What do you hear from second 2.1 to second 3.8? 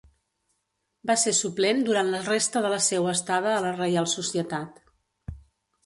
la resta de la seua estada a la